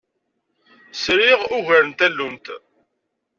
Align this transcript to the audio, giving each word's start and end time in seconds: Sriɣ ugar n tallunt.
Sriɣ 1.03 1.39
ugar 1.57 1.83
n 1.85 1.91
tallunt. 1.99 2.45